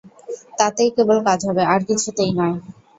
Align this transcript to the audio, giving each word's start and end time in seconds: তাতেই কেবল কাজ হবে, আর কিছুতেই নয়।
তাতেই 0.59 0.89
কেবল 0.95 1.17
কাজ 1.27 1.39
হবে, 1.47 1.63
আর 1.73 1.79
কিছুতেই 1.89 2.31
নয়। 2.37 2.55